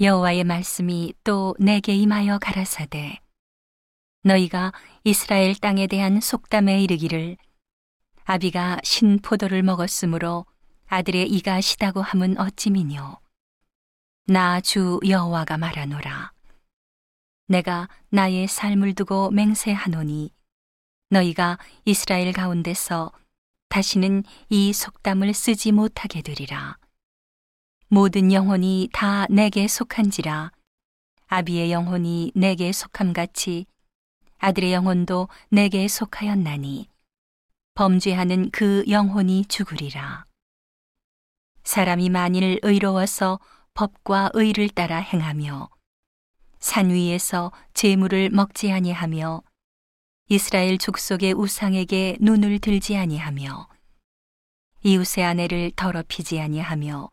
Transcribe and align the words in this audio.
여호와의 0.00 0.44
말씀이 0.44 1.14
또 1.22 1.54
내게 1.58 1.94
임하여 1.94 2.38
가라사대 2.38 3.20
너희가 4.24 4.72
이스라엘 5.04 5.54
땅에 5.54 5.86
대한 5.86 6.20
속담에 6.20 6.82
이르기를 6.82 7.36
아비가 8.24 8.78
신 8.82 9.18
포도를 9.20 9.62
먹었으므로 9.62 10.46
아들의 10.86 11.28
이가 11.28 11.60
시다고 11.60 12.02
함은 12.02 12.38
어찌미뇨 12.38 13.18
나 14.26 14.60
주 14.60 14.98
여호와가 15.06 15.58
말하노라 15.58 16.32
내가 17.46 17.88
나의 18.08 18.48
삶을 18.48 18.94
두고 18.94 19.30
맹세하노니 19.30 20.32
너희가 21.10 21.58
이스라엘 21.84 22.32
가운데서 22.32 23.12
다시는 23.68 24.24
이 24.48 24.72
속담을 24.72 25.34
쓰지 25.34 25.72
못하게 25.72 26.22
되리라. 26.22 26.78
모든 27.88 28.32
영혼이 28.32 28.88
다 28.92 29.26
내게 29.28 29.68
속한지라 29.68 30.50
아비의 31.26 31.70
영혼이 31.70 32.32
내게 32.34 32.72
속함 32.72 33.12
같이 33.12 33.66
아들의 34.38 34.72
영혼도 34.72 35.28
내게 35.50 35.86
속하였나니 35.88 36.88
범죄하는 37.74 38.50
그 38.50 38.84
영혼이 38.88 39.46
죽으리라. 39.46 40.24
사람이 41.64 42.08
만일 42.08 42.60
의로워서 42.62 43.40
법과 43.74 44.30
의를 44.34 44.68
따라 44.68 44.98
행하며 44.98 45.68
산 46.60 46.90
위에서 46.90 47.52
재물을 47.74 48.30
먹지 48.30 48.70
아니하며 48.70 49.42
이스라엘 50.28 50.78
족속의 50.78 51.32
우상에게 51.34 52.18
눈을 52.20 52.60
들지 52.60 52.96
아니하며 52.96 53.68
이웃의 54.84 55.24
아내를 55.24 55.72
더럽히지 55.74 56.40
아니하며 56.40 57.10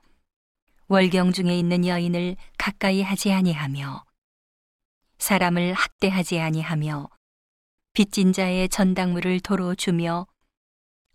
월경 0.91 1.31
중에 1.31 1.57
있는 1.57 1.87
여인을 1.87 2.35
가까이 2.57 3.01
하지 3.01 3.31
아니하며 3.31 4.03
사람을 5.19 5.71
학대하지 5.71 6.37
아니하며 6.37 7.09
빚진 7.93 8.33
자의 8.33 8.67
전당물을 8.67 9.39
도로 9.39 9.73
주며 9.73 10.27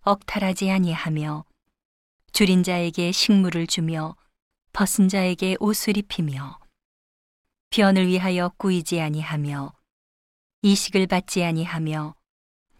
억탈하지 0.00 0.70
아니하며 0.70 1.44
줄인 2.32 2.62
자에게 2.62 3.12
식물을 3.12 3.66
주며 3.66 4.16
벗은 4.72 5.10
자에게 5.10 5.58
옷을 5.60 5.98
입히며 5.98 6.58
변을 7.68 8.06
위하여 8.06 8.48
꾸이지 8.56 8.98
아니하며 8.98 9.74
이식을 10.62 11.06
받지 11.06 11.44
아니하며 11.44 12.14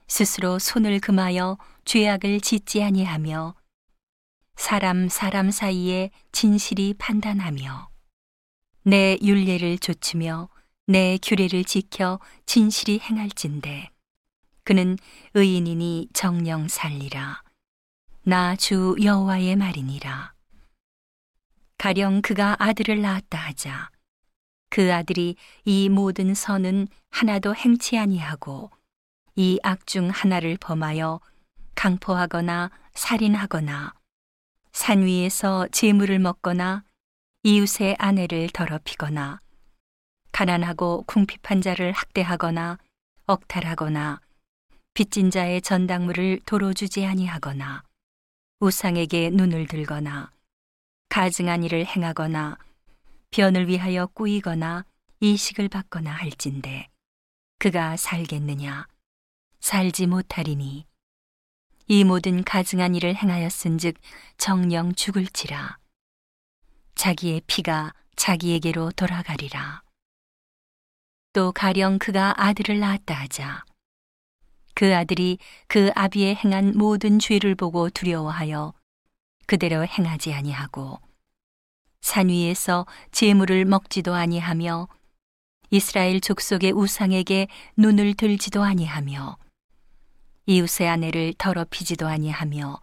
스스로 0.09 0.59
손을 0.59 1.01
금하여 1.01 1.59
죄악을 1.85 2.41
짓지 2.41 2.83
아니하며 2.83 3.55
사람 4.57 5.09
사람 5.09 5.51
사이에 5.51 6.11
진실이 6.33 6.95
판단하며 6.99 7.89
내 8.85 9.19
윤례를 9.23 9.79
좇으며 9.79 10.49
내 10.87 11.19
규례를 11.23 11.65
지켜 11.65 12.21
진실이 12.47 13.01
행할진대. 13.01 13.91
그는 14.65 14.97
의인이니 15.35 16.09
정령 16.13 16.69
살리라. 16.69 17.43
나 18.23 18.57
주 18.57 18.97
여호와의 19.01 19.57
말이니라. 19.57 20.33
가령 21.79 22.23
그가 22.23 22.57
아들을 22.59 23.01
낳았다 23.03 23.39
하자 23.39 23.91
그 24.71 24.93
아들이 24.93 25.37
이 25.65 25.89
모든 25.89 26.35
선은 26.35 26.89
하나도 27.11 27.55
행치 27.55 27.99
아니하고 27.99 28.71
이 29.37 29.59
악 29.63 29.87
중 29.87 30.09
하나를 30.09 30.57
범하여 30.59 31.21
강포하거나 31.75 32.71
살인하거나 32.95 33.93
산 34.77 35.07
위에서 35.07 35.67
재물을 35.73 36.19
먹거나 36.19 36.85
이웃의 37.45 37.97
아내를 37.99 38.51
더럽히거나 38.53 39.41
가난하고 40.33 41.05
궁핍한 41.07 41.63
자를 41.63 41.93
학대하거나 41.93 42.79
억탈하거나 43.25 44.21
빚진 44.93 45.31
자의 45.31 45.63
전당물을 45.63 46.41
도로 46.45 46.75
주지 46.75 47.07
아니하거나 47.07 47.85
우상에게 48.61 49.31
눈을 49.31 49.67
들거나 49.67 50.31
가증한 51.09 51.65
일을 51.65 51.87
행하거나 51.87 52.59
변을 53.31 53.69
위하여 53.69 54.05
꾸이거나 54.07 54.85
이식을 55.21 55.71
받거나 55.71 56.13
할진대. 56.13 56.89
그가 57.59 57.97
살겠느냐? 57.97 58.87
살지 59.59 60.07
못하리니 60.07 60.85
이 61.89 62.03
모든 62.03 62.43
가증한 62.43 62.97
일을 62.97 63.15
행하였은즉 63.15 63.95
정령 64.39 64.97
죽을지라. 64.97 65.79
자기의 66.97 67.43
피가 67.47 67.93
자기에게로 68.17 68.91
돌아가리라. 68.97 69.83
또 71.33 71.53
가령 71.53 72.01
그가 72.01 72.35
아들을 72.37 72.81
낳았다 72.81 73.15
하자. 73.15 73.65
그 74.75 74.97
아들이 74.97 75.39
그 75.69 75.93
아비의 75.95 76.35
행한 76.35 76.77
모든 76.77 77.21
죄를 77.21 77.55
보고 77.55 77.89
두려워하여 77.89 78.75
그대로 79.47 79.87
행하지 79.87 80.35
아니하고 80.35 80.99
산 82.01 82.31
위에서 82.31 82.85
재물을 83.13 83.65
먹지도 83.65 84.13
아니하며 84.13 84.89
이스라엘 85.71 86.21
족속의 86.21 86.73
우상에게 86.73 87.47
눈을 87.77 88.15
들지도 88.15 88.65
아니하며 88.65 89.39
이웃의 90.49 90.89
아내를 90.89 91.35
더럽히지도 91.39 92.07
아니하며 92.07 92.81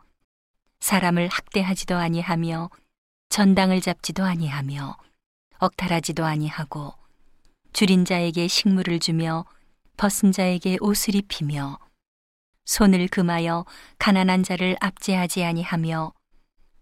사람을 0.81 1.29
학대하지도 1.29 1.95
아니하며 1.95 2.69
전당을 3.29 3.79
잡지도 3.79 4.25
아니하며 4.25 4.97
억탈하지도 5.59 6.25
아니하고 6.25 6.93
줄인 7.71 8.03
자에게 8.03 8.49
식물을 8.49 8.99
주며 8.99 9.45
벗은 9.95 10.33
자에게 10.33 10.77
옷을 10.81 11.15
입히며 11.15 11.79
손을 12.65 13.07
금하여 13.07 13.65
가난한 13.97 14.43
자를 14.43 14.75
압제하지 14.81 15.45
아니하며 15.45 16.11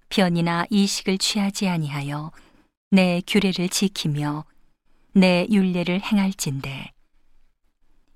변이나 0.10 0.66
이식을 0.72 1.20
취하지 1.20 1.68
아니하여 1.68 2.32
내 2.90 3.22
규례를 3.28 3.70
지키며 3.70 4.46
내 5.14 5.46
윤례를 5.50 6.02
행할진대 6.02 6.92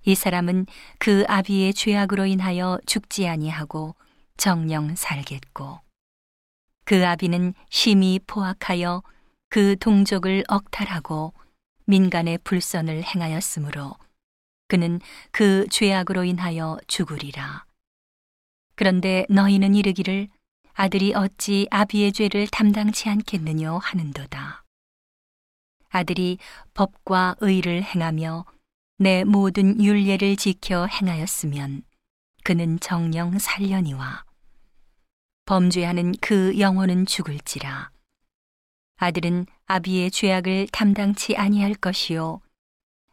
이 0.06 0.14
사람은 0.14 0.68
그 1.00 1.26
아비의 1.28 1.74
죄악으로 1.74 2.28
인하여 2.28 2.80
죽지 2.86 3.28
아니하고 3.28 3.96
정령 4.38 4.96
살겠고 4.96 5.82
그 6.86 7.06
아비는 7.06 7.56
심히 7.70 8.20
포악하여 8.28 9.02
그 9.50 9.76
동족을 9.80 10.44
억탈하고 10.48 11.34
민간의 11.86 12.38
불선을 12.44 13.04
행하였으므로 13.04 13.96
그는 14.68 15.00
그 15.32 15.68
죄악으로 15.70 16.24
인하여 16.24 16.78
죽으리라. 16.88 17.66
그런데 18.76 19.26
너희는 19.30 19.74
이르기를 19.74 20.28
아들이 20.74 21.14
어찌 21.14 21.68
아비의 21.72 22.12
죄를 22.12 22.48
담당치 22.48 23.10
않겠느뇨 23.10 23.78
하는도다. 23.78 24.64
아들이 25.90 26.38
법과 26.74 27.38
의를 27.40 27.82
행하며 27.82 28.46
내 28.98 29.26
모든 29.26 29.84
윤례를 29.84 30.38
지켜 30.38 30.86
행하였으면 30.86 31.84
그는 32.46 32.80
정령 32.80 33.40
살려니와 33.40 34.24
범죄하는 35.46 36.14
그 36.22 36.58
영혼은 36.58 37.06
죽을지라. 37.06 37.92
아들은 38.96 39.48
아비의 39.66 40.12
죄악을 40.12 40.68
담당치 40.72 41.36
아니할 41.36 41.74
것이요 41.74 42.40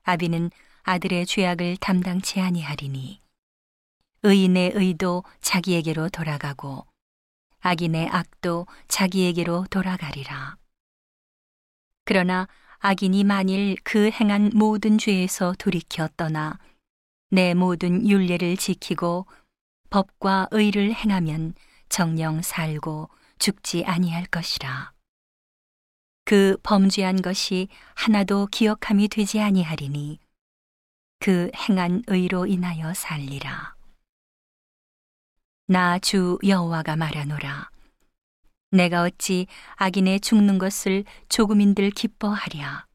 아비는 0.05 0.53
아들의 0.83 1.27
죄악을 1.27 1.79
담당치 1.79 2.41
아니하리니 2.41 3.21
의인의 4.23 4.73
의도 4.77 5.25
자기에게로 5.41 6.11
돌아가고 6.11 6.87
악인의 7.59 8.09
악도 8.09 8.69
자기에게로 8.87 9.67
돌아가리라. 9.69 10.57
그러나 12.05 12.47
악인이 12.85 13.23
만일 13.23 13.77
그 13.85 14.11
행한 14.11 14.51
모든 14.55 14.99
죄에서 14.99 15.55
돌이켜 15.57 16.09
떠나 16.17 16.59
내 17.31 17.55
모든 17.55 18.09
윤례를 18.09 18.57
지키고 18.57 19.27
법과 19.89 20.49
의를 20.51 20.93
행하면 20.93 21.55
정령 21.89 22.43
살고 22.43 23.09
죽지 23.39 23.85
아니할 23.85 24.27
것이라. 24.27 24.93
그 26.25 26.57
범죄한 26.65 27.23
것이 27.23 27.69
하나도 27.95 28.49
기억함이 28.51 29.07
되지 29.07 29.41
아니하리니 29.41 30.19
그 31.21 31.53
행한 31.55 32.03
의로 32.09 32.47
인하여 32.47 32.93
살리라. 32.95 33.77
나 35.69 36.01
주 36.01 36.37
여호와가 36.45 36.97
말하노라. 36.97 37.72
내가 38.73 39.03
어찌 39.03 39.47
악인의 39.77 40.21
죽는 40.21 40.59
것을 40.59 41.05
조금인들 41.29 41.91
기뻐하랴. 41.91 42.87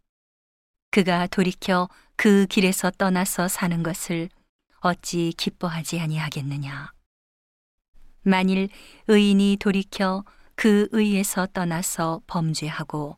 그가 0.89 1.27
돌이켜 1.27 1.87
그 2.15 2.47
길에서 2.47 2.89
떠나서 2.89 3.47
사는 3.47 3.83
것을 3.83 4.29
어찌 4.79 5.33
기뻐하지 5.37 5.99
아니하겠느냐. 5.99 6.91
만일 8.23 8.69
의인이 9.07 9.57
돌이켜 9.59 10.25
그 10.55 10.87
의에서 10.91 11.45
떠나서 11.53 12.21
범죄하고 12.25 13.17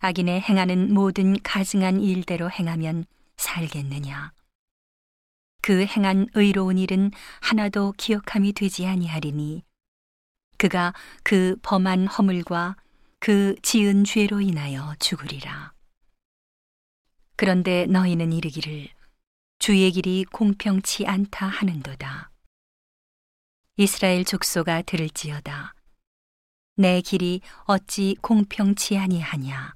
악인의 0.00 0.42
행하는 0.42 0.92
모든 0.92 1.40
가증한 1.42 2.00
일대로 2.00 2.50
행하면 2.50 3.06
살겠느냐? 3.38 4.32
그 5.62 5.86
행한 5.86 6.26
의로운 6.34 6.76
일은 6.76 7.10
하나도 7.40 7.94
기억함이 7.96 8.52
되지 8.52 8.86
아니하리니 8.86 9.64
그가 10.64 10.94
그 11.22 11.56
범한 11.60 12.06
허물과 12.06 12.76
그 13.18 13.54
지은 13.60 14.04
죄로 14.04 14.40
인하여 14.40 14.94
죽으리라. 14.98 15.74
그런데 17.36 17.84
너희는 17.84 18.32
이르기를 18.32 18.88
주의 19.58 19.90
길이 19.90 20.24
공평치 20.24 21.04
않다 21.06 21.46
하는도다. 21.46 22.30
이스라엘 23.76 24.24
족소가 24.24 24.80
들을지어다. 24.80 25.74
내 26.76 27.02
길이 27.02 27.42
어찌 27.64 28.16
공평치 28.22 28.96
아니하냐? 28.96 29.74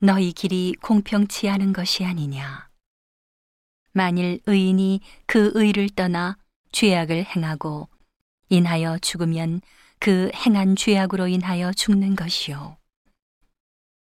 너희 0.00 0.32
길이 0.32 0.74
공평치 0.82 1.48
않은 1.48 1.72
것이 1.72 2.04
아니냐? 2.04 2.68
만일 3.92 4.40
의인이 4.46 5.00
그 5.26 5.52
의를 5.54 5.88
떠나 5.90 6.36
죄악을 6.72 7.24
행하고 7.24 7.88
인하여 8.48 8.98
죽으면 8.98 9.60
그 9.98 10.30
행한 10.34 10.76
죄악으로 10.76 11.28
인하여 11.28 11.72
죽는 11.72 12.16
것이요. 12.16 12.76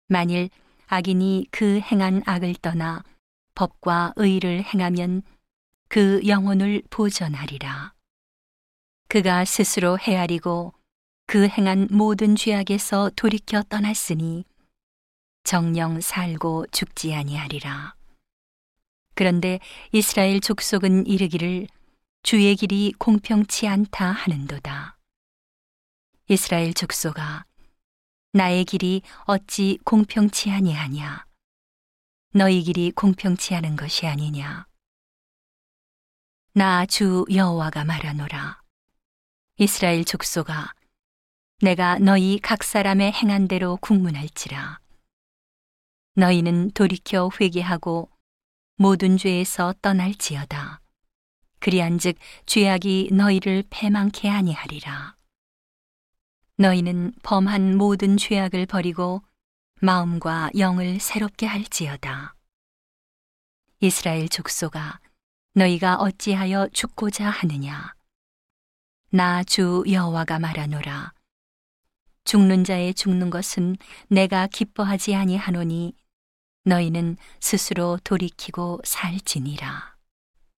만일 0.07 0.49
악인이 0.87 1.47
그 1.51 1.79
행한 1.79 2.23
악을 2.25 2.55
떠나 2.55 3.03
법과 3.55 4.13
의를 4.15 4.63
행하면 4.63 5.23
그 5.87 6.21
영혼을 6.25 6.81
보전하리라. 6.89 7.93
그가 9.07 9.45
스스로 9.45 9.99
헤아리고 9.99 10.73
그 11.27 11.47
행한 11.47 11.87
모든 11.91 12.35
죄악에서 12.35 13.11
돌이켜 13.15 13.61
떠났으니 13.63 14.45
정령 15.43 16.01
살고 16.01 16.67
죽지 16.71 17.13
아니하리라. 17.13 17.95
그런데 19.13 19.59
이스라엘 19.91 20.39
족속은 20.39 21.05
이르기를 21.05 21.67
주의 22.25 22.55
길이 22.55 22.93
공평치 22.97 23.67
않다 23.67 24.09
하는도다. 24.11 24.97
이스라엘 26.29 26.73
족속아, 26.73 27.43
나의 28.31 28.63
길이 28.63 29.01
어찌 29.25 29.77
공평치 29.83 30.49
아니하냐? 30.49 31.25
너희 32.33 32.63
길이 32.63 32.91
공평치 32.91 33.53
않은 33.55 33.75
것이 33.75 34.07
아니냐? 34.07 34.65
나 36.53 36.85
주 36.85 37.25
여호와가 37.29 37.83
말하노라. 37.83 38.61
이스라엘 39.57 40.05
족속아, 40.05 40.73
내가 41.59 41.99
너희 41.99 42.39
각 42.39 42.63
사람의 42.63 43.11
행한 43.11 43.49
대로 43.49 43.75
국문할지라. 43.81 44.79
너희는 46.15 46.71
돌이켜 46.71 47.29
회개하고 47.39 48.09
모든 48.77 49.17
죄에서 49.17 49.73
떠날지어다. 49.81 50.79
그리한즉 51.63 52.17
죄악이 52.45 53.11
너희를 53.13 53.63
패망케 53.69 54.29
아니하리라. 54.29 55.15
너희는 56.57 57.13
범한 57.23 57.77
모든 57.77 58.17
죄악을 58.17 58.65
버리고 58.65 59.21
마음과 59.79 60.49
영을 60.57 60.99
새롭게 60.99 61.45
할지어다. 61.45 62.35
이스라엘 63.79 64.27
족속아, 64.27 64.99
너희가 65.53 65.95
어찌하여 65.95 66.67
죽고자 66.73 67.29
하느냐? 67.29 67.93
나 69.11 69.41
주 69.45 69.85
여호와가 69.89 70.39
말하노라. 70.39 71.13
죽는 72.25 72.65
자의 72.65 72.93
죽는 72.93 73.29
것은 73.29 73.77
내가 74.09 74.47
기뻐하지 74.47 75.15
아니하노니 75.15 75.93
너희는 76.65 77.15
스스로 77.39 77.99
돌이키고 78.03 78.81
살지니라. 78.83 79.92